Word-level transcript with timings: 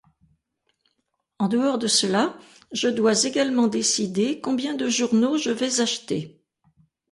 En 1.37 1.47
dehors 1.47 1.77
de 1.77 1.85
cela, 1.85 2.35
je 2.71 2.87
dois 2.87 3.25
également 3.25 3.67
décider 3.67 4.41
combien 4.41 4.73
de 4.73 4.89
journaux 4.89 5.37
je 5.37 5.51
vais 5.51 5.79
acheter. 5.79 6.41